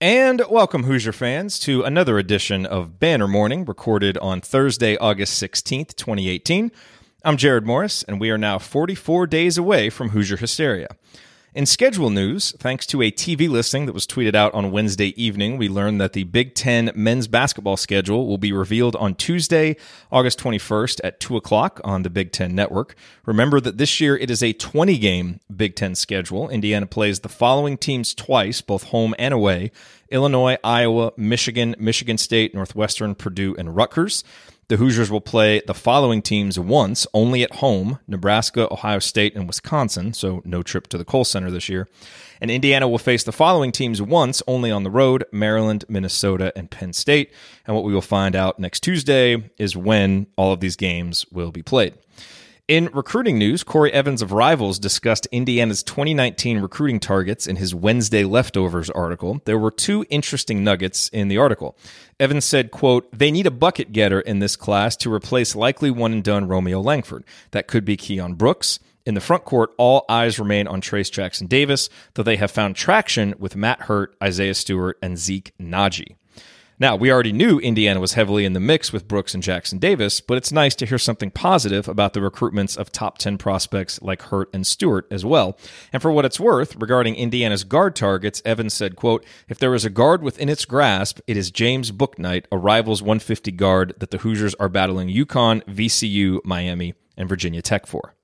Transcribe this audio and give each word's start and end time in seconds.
And 0.00 0.44
welcome, 0.48 0.84
Hoosier 0.84 1.10
fans, 1.10 1.58
to 1.58 1.82
another 1.82 2.20
edition 2.20 2.64
of 2.64 3.00
Banner 3.00 3.26
Morning, 3.26 3.64
recorded 3.64 4.16
on 4.18 4.40
Thursday, 4.40 4.96
August 4.96 5.42
16th, 5.42 5.96
2018. 5.96 6.70
I'm 7.24 7.36
Jared 7.36 7.66
Morris, 7.66 8.04
and 8.04 8.20
we 8.20 8.30
are 8.30 8.38
now 8.38 8.60
44 8.60 9.26
days 9.26 9.58
away 9.58 9.90
from 9.90 10.10
Hoosier 10.10 10.36
Hysteria. 10.36 10.86
In 11.54 11.64
schedule 11.64 12.10
news, 12.10 12.52
thanks 12.58 12.84
to 12.88 13.00
a 13.00 13.10
TV 13.10 13.48
listing 13.48 13.86
that 13.86 13.94
was 13.94 14.06
tweeted 14.06 14.34
out 14.34 14.52
on 14.52 14.70
Wednesday 14.70 15.14
evening, 15.20 15.56
we 15.56 15.66
learned 15.66 15.98
that 15.98 16.12
the 16.12 16.24
Big 16.24 16.54
Ten 16.54 16.90
men's 16.94 17.26
basketball 17.26 17.78
schedule 17.78 18.26
will 18.26 18.36
be 18.36 18.52
revealed 18.52 18.94
on 18.96 19.14
Tuesday, 19.14 19.74
August 20.12 20.38
21st 20.40 21.00
at 21.02 21.20
2 21.20 21.38
o'clock 21.38 21.80
on 21.84 22.02
the 22.02 22.10
Big 22.10 22.32
Ten 22.32 22.54
Network. 22.54 22.94
Remember 23.24 23.60
that 23.60 23.78
this 23.78 23.98
year 23.98 24.14
it 24.14 24.30
is 24.30 24.42
a 24.42 24.52
20 24.52 24.98
game 24.98 25.40
Big 25.54 25.74
Ten 25.74 25.94
schedule. 25.94 26.50
Indiana 26.50 26.84
plays 26.84 27.20
the 27.20 27.30
following 27.30 27.78
teams 27.78 28.12
twice, 28.12 28.60
both 28.60 28.84
home 28.84 29.14
and 29.18 29.32
away 29.32 29.72
Illinois, 30.10 30.56
Iowa, 30.64 31.12
Michigan, 31.16 31.74
Michigan 31.78 32.18
State, 32.18 32.54
Northwestern, 32.54 33.14
Purdue, 33.14 33.54
and 33.58 33.76
Rutgers. 33.76 34.24
The 34.68 34.76
Hoosiers 34.76 35.10
will 35.10 35.22
play 35.22 35.62
the 35.66 35.72
following 35.72 36.20
teams 36.20 36.58
once, 36.58 37.06
only 37.14 37.42
at 37.42 37.54
home 37.54 38.00
Nebraska, 38.06 38.70
Ohio 38.70 38.98
State, 38.98 39.34
and 39.34 39.46
Wisconsin, 39.46 40.12
so 40.12 40.42
no 40.44 40.62
trip 40.62 40.88
to 40.88 40.98
the 40.98 41.06
Kohl 41.06 41.24
Center 41.24 41.50
this 41.50 41.70
year. 41.70 41.88
And 42.40 42.50
Indiana 42.50 42.86
will 42.86 42.98
face 42.98 43.24
the 43.24 43.32
following 43.32 43.72
teams 43.72 44.02
once, 44.02 44.42
only 44.46 44.70
on 44.70 44.82
the 44.82 44.90
road 44.90 45.24
Maryland, 45.32 45.86
Minnesota, 45.88 46.52
and 46.54 46.70
Penn 46.70 46.92
State. 46.92 47.32
And 47.66 47.74
what 47.74 47.84
we 47.84 47.94
will 47.94 48.02
find 48.02 48.36
out 48.36 48.58
next 48.58 48.80
Tuesday 48.80 49.50
is 49.56 49.74
when 49.74 50.26
all 50.36 50.52
of 50.52 50.60
these 50.60 50.76
games 50.76 51.24
will 51.32 51.50
be 51.50 51.62
played. 51.62 51.94
In 52.68 52.90
recruiting 52.92 53.38
news, 53.38 53.64
Corey 53.64 53.90
Evans 53.94 54.20
of 54.20 54.30
Rivals 54.30 54.78
discussed 54.78 55.26
Indiana's 55.32 55.82
2019 55.82 56.60
recruiting 56.60 57.00
targets 57.00 57.46
in 57.46 57.56
his 57.56 57.74
Wednesday 57.74 58.24
Leftovers 58.24 58.90
article. 58.90 59.40
There 59.46 59.56
were 59.56 59.70
two 59.70 60.04
interesting 60.10 60.62
nuggets 60.64 61.08
in 61.08 61.28
the 61.28 61.38
article. 61.38 61.78
Evans 62.20 62.44
said, 62.44 62.70
quote, 62.70 63.08
they 63.10 63.30
need 63.30 63.46
a 63.46 63.50
bucket 63.50 63.92
getter 63.92 64.20
in 64.20 64.40
this 64.40 64.54
class 64.54 64.96
to 64.96 65.10
replace 65.10 65.56
likely 65.56 65.90
one 65.90 66.12
and 66.12 66.22
done 66.22 66.46
Romeo 66.46 66.82
Langford. 66.82 67.24
That 67.52 67.68
could 67.68 67.86
be 67.86 67.96
Keion 67.96 68.36
Brooks. 68.36 68.80
In 69.06 69.14
the 69.14 69.22
front 69.22 69.46
court, 69.46 69.70
all 69.78 70.04
eyes 70.06 70.38
remain 70.38 70.68
on 70.68 70.82
Trayce 70.82 71.10
Jackson 71.10 71.46
Davis, 71.46 71.88
though 72.12 72.22
they 72.22 72.36
have 72.36 72.50
found 72.50 72.76
traction 72.76 73.34
with 73.38 73.56
Matt 73.56 73.80
Hurt, 73.80 74.14
Isaiah 74.22 74.52
Stewart, 74.52 74.98
and 75.00 75.16
Zeke 75.16 75.54
Nnaji. 75.58 76.16
Now, 76.80 76.94
we 76.94 77.10
already 77.10 77.32
knew 77.32 77.58
Indiana 77.58 77.98
was 77.98 78.12
heavily 78.12 78.44
in 78.44 78.52
the 78.52 78.60
mix 78.60 78.92
with 78.92 79.08
Brooks 79.08 79.34
and 79.34 79.42
Jackson 79.42 79.78
Davis, 79.78 80.20
but 80.20 80.36
it's 80.36 80.52
nice 80.52 80.76
to 80.76 80.86
hear 80.86 80.98
something 80.98 81.32
positive 81.32 81.88
about 81.88 82.12
the 82.12 82.20
recruitments 82.20 82.76
of 82.76 82.92
top 82.92 83.18
10 83.18 83.36
prospects 83.36 84.00
like 84.00 84.22
Hurt 84.22 84.48
and 84.54 84.64
Stewart 84.64 85.04
as 85.10 85.24
well. 85.24 85.58
And 85.92 86.00
for 86.00 86.12
what 86.12 86.24
it's 86.24 86.38
worth, 86.38 86.76
regarding 86.76 87.16
Indiana's 87.16 87.64
guard 87.64 87.96
targets, 87.96 88.40
Evans 88.44 88.74
said, 88.74 88.94
quote, 88.94 89.24
if 89.48 89.58
there 89.58 89.74
is 89.74 89.84
a 89.84 89.90
guard 89.90 90.22
within 90.22 90.48
its 90.48 90.64
grasp, 90.64 91.18
it 91.26 91.36
is 91.36 91.50
James 91.50 91.90
Bouknight, 91.90 92.44
a 92.52 92.56
Rivals 92.56 93.02
150 93.02 93.50
guard 93.52 93.94
that 93.98 94.12
the 94.12 94.18
Hoosiers 94.18 94.54
are 94.54 94.68
battling 94.68 95.08
UConn, 95.08 95.64
VCU, 95.64 96.38
Miami, 96.44 96.94
and 97.16 97.28
Virginia 97.28 97.60
Tech 97.60 97.86
for. 97.86 98.14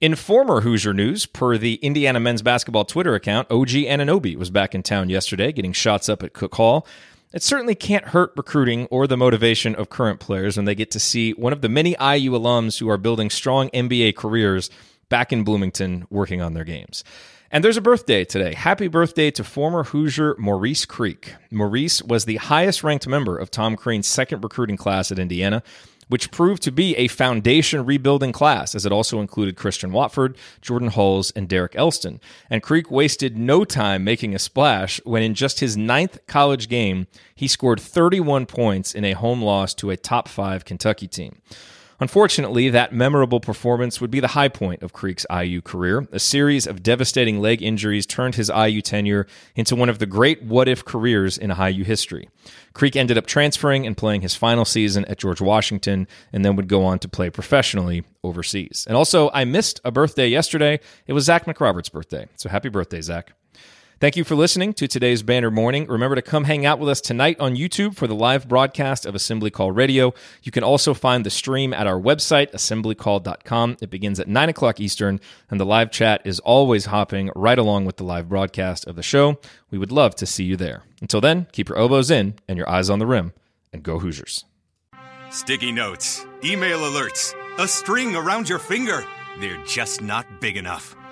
In 0.00 0.14
former 0.14 0.60
Hoosier 0.60 0.94
news, 0.94 1.26
per 1.26 1.58
the 1.58 1.74
Indiana 1.76 2.20
men's 2.20 2.42
basketball 2.42 2.84
Twitter 2.84 3.16
account, 3.16 3.50
OG 3.50 3.68
Anunoby 3.68 4.36
was 4.36 4.50
back 4.50 4.72
in 4.72 4.84
town 4.84 5.10
yesterday 5.10 5.50
getting 5.50 5.72
shots 5.72 6.08
up 6.08 6.22
at 6.22 6.32
Cook 6.32 6.54
Hall. 6.54 6.86
It 7.32 7.42
certainly 7.42 7.74
can't 7.74 8.06
hurt 8.06 8.32
recruiting 8.36 8.86
or 8.86 9.06
the 9.06 9.16
motivation 9.16 9.74
of 9.74 9.88
current 9.88 10.20
players 10.20 10.56
when 10.56 10.66
they 10.66 10.74
get 10.74 10.90
to 10.90 11.00
see 11.00 11.32
one 11.32 11.52
of 11.52 11.62
the 11.62 11.68
many 11.68 11.90
IU 11.92 12.32
alums 12.32 12.78
who 12.78 12.90
are 12.90 12.98
building 12.98 13.30
strong 13.30 13.70
NBA 13.70 14.16
careers 14.16 14.68
back 15.08 15.32
in 15.32 15.42
Bloomington 15.42 16.06
working 16.10 16.42
on 16.42 16.52
their 16.52 16.64
games. 16.64 17.04
And 17.50 17.62
there's 17.62 17.76
a 17.76 17.82
birthday 17.82 18.24
today. 18.24 18.54
Happy 18.54 18.88
birthday 18.88 19.30
to 19.32 19.44
former 19.44 19.84
Hoosier 19.84 20.36
Maurice 20.38 20.86
Creek. 20.86 21.34
Maurice 21.50 22.02
was 22.02 22.24
the 22.24 22.36
highest 22.36 22.82
ranked 22.82 23.06
member 23.06 23.36
of 23.36 23.50
Tom 23.50 23.76
Crean's 23.76 24.06
second 24.06 24.42
recruiting 24.42 24.76
class 24.76 25.12
at 25.12 25.18
Indiana 25.18 25.62
which 26.08 26.30
proved 26.30 26.62
to 26.62 26.72
be 26.72 26.96
a 26.96 27.08
foundation 27.08 27.84
rebuilding 27.84 28.32
class, 28.32 28.74
as 28.74 28.84
it 28.84 28.92
also 28.92 29.20
included 29.20 29.56
Christian 29.56 29.92
Watford, 29.92 30.36
Jordan 30.60 30.88
Hulls, 30.88 31.30
and 31.32 31.48
Derek 31.48 31.74
Elston. 31.76 32.20
And 32.50 32.62
Creek 32.62 32.90
wasted 32.90 33.36
no 33.36 33.64
time 33.64 34.04
making 34.04 34.34
a 34.34 34.38
splash 34.38 35.00
when, 35.04 35.22
in 35.22 35.34
just 35.34 35.60
his 35.60 35.76
ninth 35.76 36.18
college 36.26 36.68
game, 36.68 37.06
he 37.34 37.48
scored 37.48 37.80
31 37.80 38.46
points 38.46 38.94
in 38.94 39.04
a 39.04 39.12
home 39.12 39.42
loss 39.42 39.74
to 39.74 39.90
a 39.90 39.96
top 39.96 40.28
five 40.28 40.64
Kentucky 40.64 41.08
team. 41.08 41.40
Unfortunately, 42.02 42.68
that 42.68 42.92
memorable 42.92 43.38
performance 43.38 44.00
would 44.00 44.10
be 44.10 44.18
the 44.18 44.26
high 44.26 44.48
point 44.48 44.82
of 44.82 44.92
Creek's 44.92 45.24
IU 45.30 45.62
career. 45.62 46.08
A 46.10 46.18
series 46.18 46.66
of 46.66 46.82
devastating 46.82 47.38
leg 47.38 47.62
injuries 47.62 48.06
turned 48.06 48.34
his 48.34 48.50
IU 48.50 48.82
tenure 48.82 49.28
into 49.54 49.76
one 49.76 49.88
of 49.88 50.00
the 50.00 50.06
great 50.06 50.42
what 50.42 50.66
if 50.66 50.84
careers 50.84 51.38
in 51.38 51.50
IU 51.50 51.84
history. 51.84 52.28
Creek 52.72 52.96
ended 52.96 53.16
up 53.16 53.26
transferring 53.26 53.86
and 53.86 53.96
playing 53.96 54.22
his 54.22 54.34
final 54.34 54.64
season 54.64 55.04
at 55.04 55.18
George 55.18 55.40
Washington 55.40 56.08
and 56.32 56.44
then 56.44 56.56
would 56.56 56.66
go 56.66 56.84
on 56.84 56.98
to 56.98 57.08
play 57.08 57.30
professionally 57.30 58.02
overseas. 58.24 58.84
And 58.88 58.96
also, 58.96 59.30
I 59.32 59.44
missed 59.44 59.80
a 59.84 59.92
birthday 59.92 60.26
yesterday. 60.26 60.80
It 61.06 61.12
was 61.12 61.26
Zach 61.26 61.44
McRoberts' 61.44 61.92
birthday. 61.92 62.26
So 62.34 62.48
happy 62.48 62.68
birthday, 62.68 63.00
Zach. 63.00 63.32
Thank 64.02 64.16
you 64.16 64.24
for 64.24 64.34
listening 64.34 64.74
to 64.74 64.88
today's 64.88 65.22
Banner 65.22 65.48
Morning. 65.48 65.86
Remember 65.86 66.16
to 66.16 66.22
come 66.22 66.42
hang 66.42 66.66
out 66.66 66.80
with 66.80 66.88
us 66.88 67.00
tonight 67.00 67.38
on 67.38 67.54
YouTube 67.54 67.94
for 67.94 68.08
the 68.08 68.16
live 68.16 68.48
broadcast 68.48 69.06
of 69.06 69.14
Assembly 69.14 69.48
Call 69.48 69.70
Radio. 69.70 70.12
You 70.42 70.50
can 70.50 70.64
also 70.64 70.92
find 70.92 71.24
the 71.24 71.30
stream 71.30 71.72
at 71.72 71.86
our 71.86 72.00
website, 72.00 72.50
assemblycall.com. 72.50 73.76
It 73.80 73.90
begins 73.90 74.18
at 74.18 74.26
9 74.26 74.48
o'clock 74.48 74.80
Eastern, 74.80 75.20
and 75.48 75.60
the 75.60 75.64
live 75.64 75.92
chat 75.92 76.20
is 76.24 76.40
always 76.40 76.86
hopping 76.86 77.30
right 77.36 77.56
along 77.56 77.84
with 77.84 77.96
the 77.96 78.02
live 78.02 78.28
broadcast 78.28 78.88
of 78.88 78.96
the 78.96 79.04
show. 79.04 79.38
We 79.70 79.78
would 79.78 79.92
love 79.92 80.16
to 80.16 80.26
see 80.26 80.42
you 80.42 80.56
there. 80.56 80.82
Until 81.00 81.20
then, 81.20 81.46
keep 81.52 81.68
your 81.68 81.78
elbows 81.78 82.10
in 82.10 82.34
and 82.48 82.58
your 82.58 82.68
eyes 82.68 82.90
on 82.90 82.98
the 82.98 83.06
rim, 83.06 83.32
and 83.72 83.84
go 83.84 84.00
Hoosiers. 84.00 84.44
Sticky 85.30 85.70
notes, 85.70 86.26
email 86.42 86.80
alerts, 86.80 87.36
a 87.56 87.68
string 87.68 88.16
around 88.16 88.48
your 88.48 88.58
finger. 88.58 89.06
They're 89.38 89.64
just 89.64 90.02
not 90.02 90.40
big 90.40 90.56
enough. 90.56 90.96